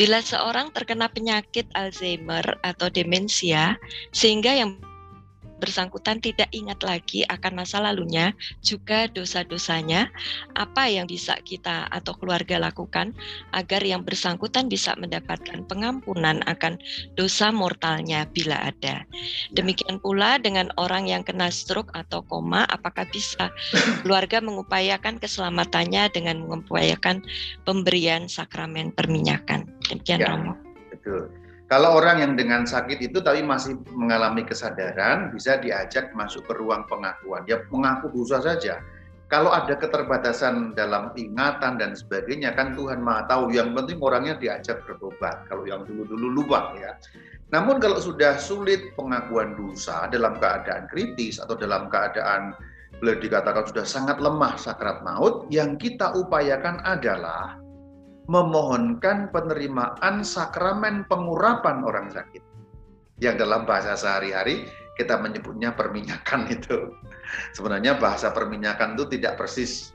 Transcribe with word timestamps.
Bila 0.00 0.24
seorang 0.24 0.72
terkena 0.72 1.12
penyakit 1.12 1.68
Alzheimer 1.76 2.56
atau 2.64 2.88
demensia, 2.88 3.76
sehingga 4.16 4.56
yang 4.56 4.80
bersangkutan 5.60 6.24
tidak 6.24 6.48
ingat 6.56 6.80
lagi 6.80 7.20
akan 7.28 7.60
masa 7.60 7.84
lalunya, 7.84 8.32
juga 8.64 9.04
dosa-dosanya, 9.12 10.08
apa 10.56 10.88
yang 10.88 11.04
bisa 11.04 11.36
kita 11.44 11.84
atau 11.92 12.16
keluarga 12.16 12.56
lakukan 12.56 13.12
agar 13.52 13.84
yang 13.84 14.00
bersangkutan 14.00 14.72
bisa 14.72 14.96
mendapatkan 14.96 15.68
pengampunan 15.68 16.40
akan 16.48 16.80
dosa 17.12 17.52
mortalnya 17.52 18.24
bila 18.32 18.56
ada. 18.72 19.04
Demikian 19.52 20.00
pula 20.00 20.40
dengan 20.40 20.72
orang 20.80 21.12
yang 21.12 21.20
kena 21.20 21.52
stroke 21.52 21.92
atau 21.92 22.24
koma, 22.24 22.64
apakah 22.72 23.04
bisa 23.12 23.52
keluarga 24.00 24.40
mengupayakan 24.40 25.20
keselamatannya 25.20 26.08
dengan 26.08 26.40
mengupayakan 26.48 27.20
pemberian 27.68 28.32
sakramen 28.32 28.96
perminyakan. 28.96 29.68
Demikian 29.90 30.18
ya, 30.22 30.28
Romo. 30.30 30.54
Betul. 30.94 31.28
Kalau 31.70 32.02
orang 32.02 32.18
yang 32.18 32.32
dengan 32.34 32.66
sakit 32.66 32.98
itu 32.98 33.22
tapi 33.22 33.46
masih 33.46 33.78
mengalami 33.94 34.42
kesadaran, 34.42 35.30
bisa 35.30 35.58
diajak 35.62 36.10
masuk 36.18 36.42
ke 36.50 36.58
ruang 36.58 36.82
pengakuan. 36.90 37.46
Dia 37.46 37.62
mengaku 37.70 38.10
dosa 38.10 38.42
saja. 38.42 38.82
Kalau 39.30 39.54
ada 39.54 39.78
keterbatasan 39.78 40.74
dalam 40.74 41.14
ingatan 41.14 41.78
dan 41.78 41.94
sebagainya, 41.94 42.50
kan 42.58 42.74
Tuhan 42.74 42.98
Maha 42.98 43.30
tahu. 43.30 43.54
Yang 43.54 43.78
penting 43.78 44.02
orangnya 44.02 44.34
diajak 44.34 44.82
bertobat. 44.82 45.46
Kalau 45.46 45.62
yang 45.62 45.86
dulu-dulu 45.86 46.42
lupa 46.42 46.74
ya. 46.74 46.98
Namun 47.54 47.78
kalau 47.78 48.02
sudah 48.02 48.34
sulit 48.42 48.90
pengakuan 48.98 49.54
dosa 49.54 50.10
dalam 50.10 50.42
keadaan 50.42 50.90
kritis 50.90 51.38
atau 51.38 51.54
dalam 51.54 51.86
keadaan 51.86 52.58
boleh 52.98 53.22
dikatakan 53.22 53.70
sudah 53.70 53.86
sangat 53.86 54.18
lemah 54.18 54.58
sakrat 54.58 55.06
maut, 55.06 55.46
yang 55.54 55.78
kita 55.78 56.10
upayakan 56.18 56.82
adalah 56.82 57.56
memohonkan 58.30 59.34
penerimaan 59.34 60.22
sakramen 60.22 61.02
pengurapan 61.10 61.82
orang 61.82 62.14
sakit. 62.14 62.38
Yang 63.18 63.42
dalam 63.42 63.66
bahasa 63.66 63.98
sehari-hari 63.98 64.70
kita 64.94 65.18
menyebutnya 65.18 65.74
perminyakan 65.74 66.46
itu. 66.54 66.94
Sebenarnya 67.58 67.98
bahasa 67.98 68.30
perminyakan 68.30 68.94
itu 68.94 69.18
tidak 69.18 69.34
persis 69.34 69.90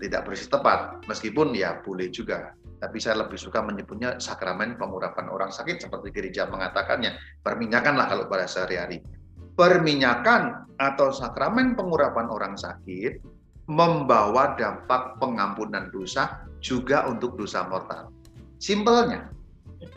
tidak 0.00 0.24
persis 0.24 0.48
tepat, 0.48 1.04
meskipun 1.10 1.52
ya 1.52 1.82
boleh 1.84 2.08
juga. 2.08 2.56
Tapi 2.80 2.96
saya 2.96 3.20
lebih 3.20 3.36
suka 3.36 3.60
menyebutnya 3.60 4.16
sakramen 4.16 4.80
pengurapan 4.80 5.28
orang 5.28 5.52
sakit 5.52 5.84
seperti 5.84 6.08
gereja 6.08 6.48
mengatakannya. 6.48 7.12
Perminyakan 7.44 8.00
lah 8.00 8.08
kalau 8.08 8.24
bahasa 8.24 8.64
sehari-hari. 8.64 9.04
Perminyakan 9.52 10.72
atau 10.80 11.12
sakramen 11.12 11.76
pengurapan 11.76 12.32
orang 12.32 12.56
sakit 12.56 13.20
membawa 13.68 14.56
dampak 14.56 15.20
pengampunan 15.20 15.92
dosa 15.92 16.48
juga 16.60 17.08
untuk 17.08 17.36
dosa 17.36 17.66
mortal. 17.66 18.12
Simpelnya, 18.60 19.32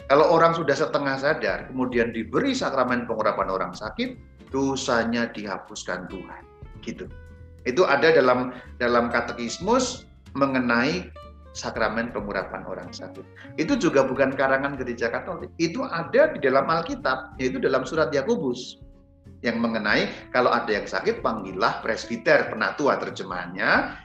kalau 0.08 0.32
orang 0.32 0.56
sudah 0.56 0.76
setengah 0.76 1.20
sadar, 1.20 1.68
kemudian 1.72 2.16
diberi 2.16 2.56
sakramen 2.56 3.04
pengurapan 3.04 3.52
orang 3.52 3.72
sakit, 3.76 4.16
dosanya 4.52 5.28
dihapuskan 5.32 6.08
Tuhan. 6.08 6.44
Gitu. 6.80 7.08
Itu 7.64 7.88
ada 7.88 8.12
dalam 8.12 8.56
dalam 8.80 9.08
katekismus 9.12 10.08
mengenai 10.36 11.08
sakramen 11.54 12.10
pengurapan 12.12 12.66
orang 12.66 12.90
sakit. 12.92 13.24
Itu 13.62 13.78
juga 13.78 14.04
bukan 14.04 14.34
karangan 14.34 14.76
gereja 14.76 15.08
Katolik. 15.08 15.54
Itu 15.62 15.86
ada 15.86 16.34
di 16.34 16.40
dalam 16.42 16.66
Alkitab, 16.68 17.38
yaitu 17.40 17.62
dalam 17.62 17.86
surat 17.86 18.10
Yakobus 18.10 18.84
yang 19.44 19.60
mengenai 19.60 20.10
kalau 20.32 20.50
ada 20.50 20.72
yang 20.72 20.88
sakit 20.88 21.20
panggillah 21.20 21.84
presbiter 21.84 22.48
penatua 22.48 22.96
terjemahannya 22.96 24.00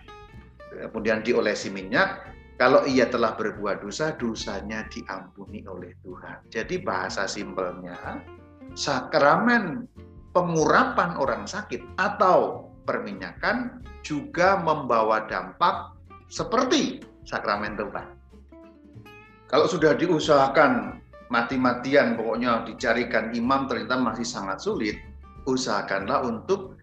kemudian 0.90 1.22
diolesi 1.22 1.70
minyak 1.70 2.27
kalau 2.58 2.82
ia 2.90 3.06
telah 3.06 3.38
berbuat 3.38 3.86
dosa, 3.86 4.18
dosanya 4.18 4.82
diampuni 4.90 5.62
oleh 5.70 5.94
Tuhan. 6.02 6.42
Jadi 6.50 6.82
bahasa 6.82 7.30
simpelnya, 7.30 8.18
sakramen 8.74 9.86
pengurapan 10.34 11.14
orang 11.22 11.46
sakit 11.46 11.94
atau 12.02 12.66
perminyakan 12.82 13.78
juga 14.02 14.58
membawa 14.58 15.30
dampak 15.30 15.94
seperti 16.26 16.98
sakramen 17.22 17.78
Tuhan. 17.78 18.18
Kalau 19.46 19.70
sudah 19.70 19.94
diusahakan 19.94 20.98
mati-matian, 21.30 22.18
pokoknya 22.18 22.66
dicarikan 22.66 23.30
imam 23.38 23.70
ternyata 23.70 24.02
masih 24.02 24.26
sangat 24.26 24.58
sulit, 24.58 24.98
usahakanlah 25.46 26.26
untuk 26.26 26.74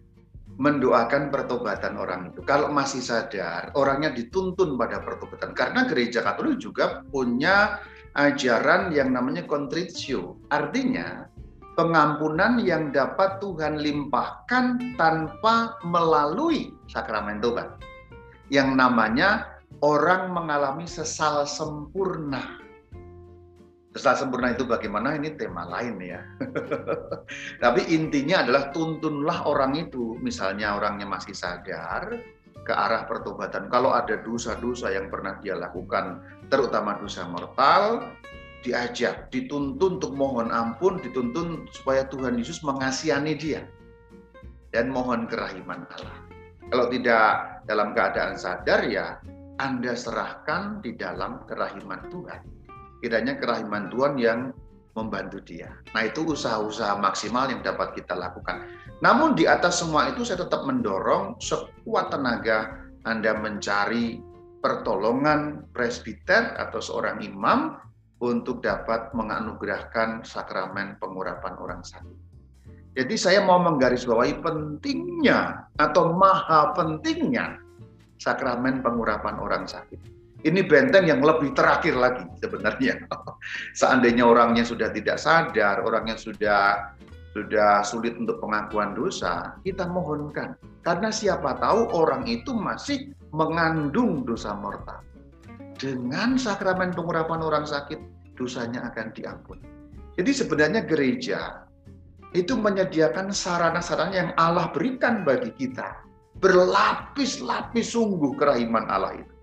mendoakan 0.56 1.28
pertobatan 1.28 2.00
orang 2.00 2.32
itu. 2.32 2.40
Kalau 2.44 2.72
masih 2.72 3.04
sadar, 3.04 3.72
orangnya 3.76 4.12
dituntun 4.12 4.80
pada 4.80 5.04
pertobatan. 5.04 5.52
Karena 5.52 5.84
gereja 5.84 6.24
Katolik 6.24 6.60
juga 6.60 7.04
punya 7.12 7.80
ajaran 8.16 8.88
yang 8.92 9.12
namanya 9.12 9.44
kontritio. 9.44 10.40
Artinya, 10.48 11.28
pengampunan 11.76 12.56
yang 12.64 12.88
dapat 12.88 13.36
Tuhan 13.44 13.76
limpahkan 13.84 14.96
tanpa 14.96 15.76
melalui 15.84 16.72
sakramen 16.88 17.44
Tuhan. 17.44 17.76
Yang 18.48 18.70
namanya 18.72 19.28
orang 19.84 20.32
mengalami 20.32 20.88
sesal 20.88 21.44
sempurna. 21.44 22.65
Sesal 23.96 24.28
sempurna 24.28 24.52
itu 24.52 24.68
bagaimana 24.68 25.16
ini 25.16 25.32
tema 25.40 25.64
lain 25.64 25.96
ya. 26.04 26.20
Tapi 27.64 27.80
intinya 27.96 28.44
adalah 28.44 28.68
tuntunlah 28.68 29.48
orang 29.48 29.72
itu, 29.88 30.20
misalnya 30.20 30.76
orangnya 30.76 31.08
masih 31.08 31.32
sadar 31.32 32.20
ke 32.60 32.76
arah 32.76 33.08
pertobatan. 33.08 33.72
Kalau 33.72 33.96
ada 33.96 34.20
dosa-dosa 34.20 34.92
yang 34.92 35.08
pernah 35.08 35.40
dia 35.40 35.56
lakukan, 35.56 36.20
terutama 36.52 37.00
dosa 37.00 37.24
mortal, 37.24 38.12
diajak, 38.60 39.32
dituntun 39.32 39.96
untuk 39.96 40.12
mohon 40.12 40.52
ampun, 40.52 41.00
dituntun 41.00 41.64
supaya 41.72 42.04
Tuhan 42.12 42.36
Yesus 42.36 42.60
mengasihani 42.60 43.32
dia 43.32 43.64
dan 44.76 44.92
mohon 44.92 45.24
kerahiman 45.24 45.88
Allah. 45.88 46.20
Kalau 46.68 46.92
tidak 46.92 47.64
dalam 47.64 47.96
keadaan 47.96 48.36
sadar 48.36 48.84
ya 48.84 49.16
Anda 49.56 49.96
serahkan 49.96 50.84
di 50.84 51.00
dalam 51.00 51.48
kerahiman 51.48 52.12
Tuhan 52.12 52.56
kiranya 53.06 53.38
kerahiman 53.38 53.86
Tuhan 53.94 54.18
yang 54.18 54.50
membantu 54.98 55.38
dia. 55.46 55.70
Nah 55.94 56.10
itu 56.10 56.26
usaha-usaha 56.26 56.98
maksimal 56.98 57.46
yang 57.46 57.62
dapat 57.62 57.94
kita 57.94 58.18
lakukan. 58.18 58.66
Namun 58.98 59.38
di 59.38 59.46
atas 59.46 59.78
semua 59.78 60.10
itu 60.10 60.26
saya 60.26 60.42
tetap 60.42 60.66
mendorong 60.66 61.38
sekuat 61.38 62.10
tenaga 62.10 62.82
Anda 63.06 63.38
mencari 63.38 64.18
pertolongan 64.58 65.70
presbiter 65.70 66.58
atau 66.58 66.82
seorang 66.82 67.22
imam 67.22 67.78
untuk 68.18 68.64
dapat 68.64 69.14
menganugerahkan 69.14 70.26
sakramen 70.26 70.98
pengurapan 70.98 71.54
orang 71.60 71.86
sakit. 71.86 72.18
Jadi 72.96 73.14
saya 73.14 73.44
mau 73.44 73.60
menggarisbawahi 73.60 74.40
pentingnya 74.40 75.70
atau 75.78 76.16
maha 76.16 76.72
pentingnya 76.74 77.60
sakramen 78.16 78.80
pengurapan 78.80 79.36
orang 79.36 79.68
sakit. 79.68 80.15
Ini 80.44 80.60
benteng 80.68 81.08
yang 81.08 81.24
lebih 81.24 81.56
terakhir 81.56 81.96
lagi 81.96 82.24
sebenarnya. 82.42 83.08
Seandainya 83.80 84.28
orangnya 84.28 84.68
sudah 84.68 84.92
tidak 84.92 85.16
sadar, 85.16 85.80
orangnya 85.80 86.20
sudah 86.20 86.92
sudah 87.36 87.84
sulit 87.84 88.16
untuk 88.16 88.40
pengakuan 88.40 88.96
dosa, 88.96 89.60
kita 89.60 89.84
mohonkan. 89.84 90.56
Karena 90.80 91.12
siapa 91.12 91.60
tahu 91.60 91.92
orang 91.92 92.24
itu 92.24 92.56
masih 92.56 93.12
mengandung 93.36 94.24
dosa 94.24 94.56
mortal. 94.56 95.04
Dengan 95.76 96.40
sakramen 96.40 96.96
pengurapan 96.96 97.44
orang 97.44 97.68
sakit, 97.68 98.00
dosanya 98.40 98.88
akan 98.88 99.12
diampuni. 99.12 99.68
Jadi 100.16 100.32
sebenarnya 100.32 100.88
gereja 100.88 101.68
itu 102.32 102.56
menyediakan 102.56 103.28
sarana-sarana 103.28 104.14
yang 104.16 104.30
Allah 104.40 104.72
berikan 104.72 105.20
bagi 105.20 105.52
kita. 105.52 106.00
Berlapis-lapis 106.40 107.92
sungguh 107.92 108.32
kerahiman 108.40 108.88
Allah 108.88 109.20
itu. 109.20 109.35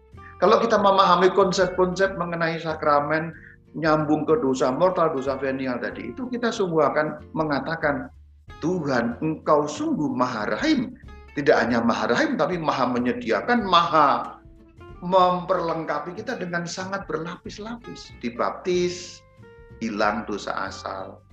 Kalau 0.44 0.60
kita 0.60 0.76
memahami 0.76 1.32
konsep-konsep 1.32 2.20
mengenai 2.20 2.60
sakramen, 2.60 3.32
nyambung 3.80 4.28
ke 4.28 4.36
dosa 4.44 4.76
mortal, 4.76 5.16
dosa 5.16 5.40
venial 5.40 5.80
tadi, 5.80 6.12
itu 6.12 6.28
kita 6.28 6.52
sungguh 6.52 6.84
akan 6.84 7.32
mengatakan, 7.32 8.12
Tuhan, 8.60 9.16
engkau 9.24 9.72
sungguh 9.72 10.12
maha 10.12 10.52
rahim. 10.52 11.00
Tidak 11.32 11.56
hanya 11.56 11.80
maha 11.80 12.12
rahim, 12.12 12.36
tapi 12.36 12.60
maha 12.60 12.92
menyediakan, 12.92 13.64
maha 13.64 14.44
memperlengkapi 15.00 16.12
kita 16.20 16.36
dengan 16.36 16.68
sangat 16.68 17.08
berlapis-lapis. 17.08 18.12
Dibaptis, 18.20 19.24
hilang 19.80 20.28
dosa 20.28 20.68
asal, 20.68 21.24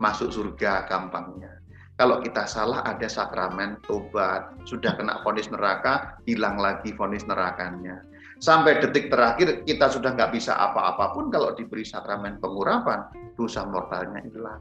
masuk 0.00 0.32
surga 0.32 0.88
gampangnya. 0.88 1.60
Kalau 2.00 2.24
kita 2.24 2.48
salah 2.48 2.80
ada 2.88 3.04
sakramen 3.04 3.76
tobat, 3.84 4.48
sudah 4.64 4.96
kena 4.96 5.20
vonis 5.20 5.52
neraka, 5.52 6.16
hilang 6.24 6.56
lagi 6.56 6.96
vonis 6.96 7.28
nerakanya 7.28 8.00
sampai 8.40 8.84
detik 8.84 9.08
terakhir 9.08 9.64
kita 9.64 9.88
sudah 9.88 10.12
nggak 10.12 10.36
bisa 10.36 10.52
apa-apa 10.56 11.16
pun 11.16 11.32
kalau 11.32 11.56
diberi 11.56 11.84
sakramen 11.84 12.36
pengurapan 12.40 13.08
dosa 13.36 13.64
mortalnya 13.64 14.20
hilang. 14.24 14.60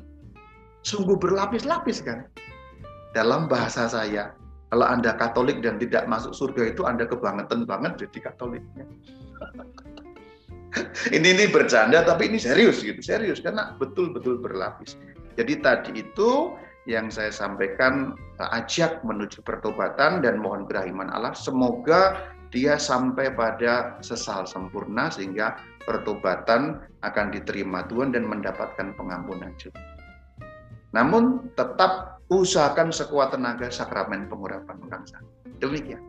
Sungguh 0.86 1.18
berlapis-lapis 1.18 2.06
kan. 2.06 2.30
Dalam 3.16 3.48
bahasa 3.48 3.88
saya, 3.88 4.36
kalau 4.70 4.86
Anda 4.86 5.16
Katolik 5.16 5.64
dan 5.64 5.80
tidak 5.80 6.06
masuk 6.06 6.36
surga 6.36 6.76
itu 6.76 6.84
Anda 6.84 7.08
kebangetan 7.08 7.64
banget 7.64 8.08
jadi 8.08 8.32
Katoliknya. 8.32 8.86
ini 11.16 11.28
ini 11.32 11.46
bercanda 11.48 12.04
tapi 12.04 12.28
ini 12.28 12.36
serius 12.36 12.84
gitu, 12.84 13.00
serius 13.00 13.40
karena 13.40 13.74
betul-betul 13.80 14.44
berlapis. 14.44 15.00
Jadi 15.36 15.60
tadi 15.64 15.92
itu 16.00 16.56
yang 16.86 17.10
saya 17.10 17.34
sampaikan 17.34 18.14
ajak 18.38 19.02
menuju 19.02 19.42
pertobatan 19.42 20.22
dan 20.22 20.38
mohon 20.38 20.70
kerahiman 20.70 21.10
Allah 21.10 21.34
semoga 21.34 22.30
dia 22.54 22.78
sampai 22.78 23.34
pada 23.34 24.00
sesal 24.06 24.46
sempurna 24.46 25.10
sehingga 25.10 25.60
pertobatan 25.84 26.82
akan 27.04 27.28
diterima 27.34 27.84
Tuhan 27.90 28.16
dan 28.16 28.26
mendapatkan 28.26 28.96
pengampunan 28.96 29.52
juga. 29.60 29.82
Namun 30.96 31.52
tetap 31.60 32.24
usahakan 32.32 32.90
sekuat 32.90 33.36
tenaga 33.36 33.68
sakramen 33.68 34.32
pengurapan 34.32 34.80
orang 34.88 35.04
sakit. 35.04 35.60
Demikian. 35.60 36.02